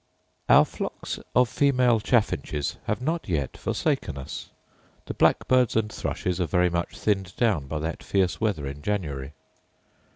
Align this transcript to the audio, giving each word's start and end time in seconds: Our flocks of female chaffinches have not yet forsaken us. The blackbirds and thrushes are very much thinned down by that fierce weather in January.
Our 0.49 0.65
flocks 0.65 1.19
of 1.35 1.47
female 1.47 1.99
chaffinches 1.99 2.77
have 2.85 3.03
not 3.03 3.29
yet 3.29 3.55
forsaken 3.55 4.17
us. 4.17 4.49
The 5.05 5.13
blackbirds 5.13 5.75
and 5.75 5.91
thrushes 5.93 6.41
are 6.41 6.47
very 6.47 6.71
much 6.71 6.97
thinned 6.97 7.35
down 7.37 7.67
by 7.67 7.77
that 7.77 8.01
fierce 8.01 8.41
weather 8.41 8.65
in 8.65 8.81
January. 8.81 9.33